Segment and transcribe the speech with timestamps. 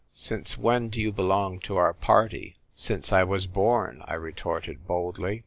[0.15, 2.55] Since when do you belong to our party?""
[2.89, 5.39] Since I was born," I retorted, boldly.